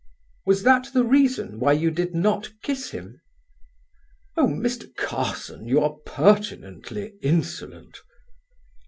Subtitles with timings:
[0.47, 3.21] "Was that the reason why you did not kiss him?"
[4.35, 4.89] "Oh, Mr.
[4.95, 7.99] Carson, you are pertinently insolent."